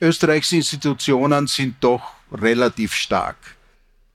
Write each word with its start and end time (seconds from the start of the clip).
Österreichs 0.00 0.52
Institutionen 0.52 1.46
sind 1.46 1.76
doch 1.80 2.12
relativ 2.32 2.94
stark. 2.94 3.36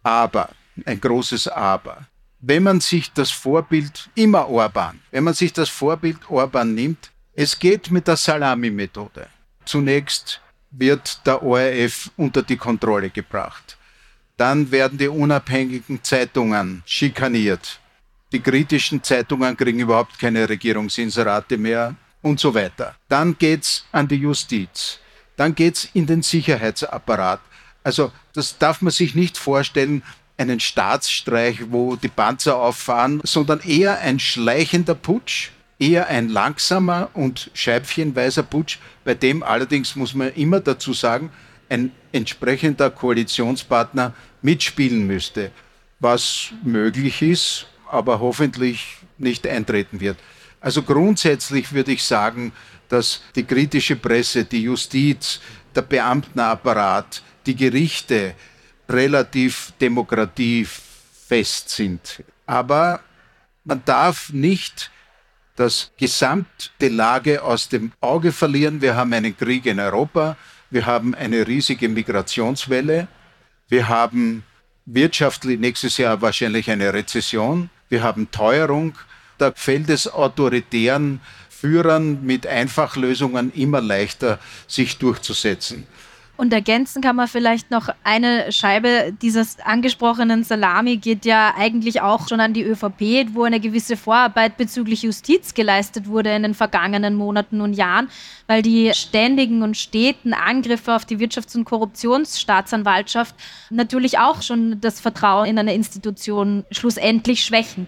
Aber, 0.02 0.50
ein 0.86 1.00
großes 1.00 1.48
Aber, 1.50 2.08
wenn 2.40 2.64
man 2.64 2.82
sich 2.82 3.11
das 3.14 3.32
Vorbild, 3.32 4.09
immer 4.16 4.50
Orban, 4.50 5.00
wenn 5.11 5.24
man 5.24 5.33
sich 5.33 5.54
das 5.54 5.69
Vorbild 5.69 6.17
Orban 6.30 6.74
nimmt, 6.74 7.11
es 7.33 7.58
geht 7.58 7.92
mit 7.92 8.07
der 8.07 8.18
Salami-Methode. 8.18 9.27
Zunächst 9.65 10.41
wird 10.71 11.25
der 11.25 11.41
ORF 11.43 12.11
unter 12.18 12.41
die 12.43 12.57
Kontrolle 12.57 13.09
gebracht. 13.09 13.77
Dann 14.38 14.71
werden 14.71 14.97
die 14.97 15.07
unabhängigen 15.07 16.04
Zeitungen 16.04 16.84
schikaniert. 16.86 17.79
Die 18.31 18.39
kritischen 18.39 19.04
Zeitungen 19.04 19.55
kriegen 19.55 19.79
überhaupt 19.79 20.18
keine 20.20 20.50
Regierungsinserate 20.50 21.57
mehr 21.57 21.95
und 22.23 22.39
so 22.39 22.55
weiter. 22.55 22.95
Dann 23.09 23.37
geht's 23.37 23.85
an 23.91 24.07
die 24.07 24.15
Justiz. 24.15 24.97
Dann 25.36 25.54
geht's 25.54 25.87
in 25.93 26.07
den 26.07 26.23
Sicherheitsapparat. 26.23 27.41
Also 27.83 28.11
das 28.33 28.57
darf 28.57 28.81
man 28.81 28.91
sich 28.91 29.14
nicht 29.14 29.37
vorstellen, 29.37 30.01
einen 30.37 30.59
Staatsstreich, 30.59 31.71
wo 31.71 31.95
die 31.95 32.08
Panzer 32.08 32.58
auffahren, 32.58 33.22
sondern 33.23 33.59
eher 33.59 34.00
ein 34.00 34.20
schleichender 34.20 34.95
Putsch, 34.95 35.52
eher 35.78 36.08
ein 36.08 36.30
langsamer 36.30 37.09
und 37.14 37.52
scheibchenweiser 37.54 38.44
Putsch, 38.44 38.80
bei 39.03 39.14
dem 39.14 39.44
allerdings 39.44 39.95
muss 39.95 40.16
man 40.16 40.34
immer 40.34 40.59
dazu 40.59 40.94
sagen, 40.94 41.30
ein 41.70 41.92
entsprechender 42.12 42.90
Koalitionspartner 42.90 44.14
mitspielen 44.42 45.05
müsste, 45.05 45.52
was 46.00 46.52
möglich 46.64 47.22
ist, 47.22 47.67
aber 47.90 48.20
hoffentlich 48.20 48.98
nicht 49.17 49.45
eintreten 49.48 50.00
wird. 50.00 50.17
Also 50.63 50.81
grundsätzlich 50.81 51.73
würde 51.73 51.91
ich 51.91 52.03
sagen, 52.03 52.53
dass 52.88 53.22
die 53.35 53.44
kritische 53.44 53.98
Presse, 53.98 54.45
die 54.45 54.63
Justiz, 54.63 55.41
der 55.76 55.81
Beamtenapparat, 55.81 57.22
die 57.45 57.55
Gerichte 57.55 58.33
relativ 58.88 59.73
demokratiefest 59.81 61.70
sind. 61.70 62.23
Aber 62.45 63.02
man 63.66 63.83
darf 63.83 64.31
nicht 64.31 64.89
das 65.58 65.92
gesamte 65.97 66.88
Lage 66.88 67.44
aus 67.44 67.67
dem 67.67 67.92
Auge 68.00 68.31
verlieren. 68.31 68.81
Wir 68.81 68.95
haben 68.95 69.11
einen 69.11 69.36
Krieg 69.36 69.66
in 69.66 69.81
Europa, 69.81 70.38
wir 70.70 70.86
haben 70.86 71.14
eine 71.14 71.45
riesige 71.45 71.89
Migrationswelle, 71.89 73.09
wir 73.67 73.89
haben 73.89 74.45
wirtschaftlich 74.86 75.59
nächstes 75.59 75.98
Jahr 75.98 76.22
wahrscheinlich 76.22 76.72
eine 76.72 76.94
Rezession, 76.94 77.70
wir 77.89 78.02
haben 78.02 78.31
Teuerung. 78.31 78.98
Da 79.38 79.52
fällt 79.53 79.89
es 79.89 80.12
autoritären 80.12 81.22
Führern 81.50 82.26
mit 82.26 82.45
Einfachlösungen 82.45 83.52
immer 83.53 83.81
leichter, 83.81 84.39
sich 84.67 84.98
durchzusetzen. 84.98 85.88
Und 86.36 86.52
ergänzen 86.52 87.02
kann 87.02 87.16
man 87.16 87.28
vielleicht 87.28 87.70
noch 87.70 87.89
eine 88.04 88.52
Scheibe 88.52 89.14
dieses 89.22 89.59
angesprochenen 89.59 90.44
Salami 90.44 90.98
geht 90.98 91.26
ja 91.26 91.54
eigentlich 91.56 92.02
auch 92.02 92.28
schon 92.28 92.39
an 92.39 92.54
die 92.54 92.64
ÖVP, 92.64 93.34
wo 93.34 93.44
eine 93.44 93.59
gewisse 93.59 93.95
Vorarbeit 93.95 94.58
bezüglich 94.58 95.04
Justiz 95.04 95.54
geleistet 95.54 96.08
wurde 96.08 96.36
in 96.36 96.42
den 96.42 96.56
vergangenen 96.56 97.16
Monaten 97.16 97.61
und 97.61 97.73
Jahren, 97.73 98.09
weil 98.48 98.64
die 98.64 98.92
ständigen 98.95 99.61
und 99.61 99.78
steten 99.78 100.34
Angriffe 100.34 100.95
auf 100.95 101.06
die 101.06 101.17
Wirtschafts- 101.17 101.56
und 101.56 101.66
Korruptionsstaatsanwaltschaft 101.66 103.36
natürlich 103.70 104.17
auch 104.17 104.42
schon 104.42 104.81
das 104.81 105.00
Vertrauen 105.00 105.45
in 105.45 105.59
eine 105.59 105.76
Institution 105.76 106.66
schlussendlich 106.72 107.45
schwächen. 107.45 107.88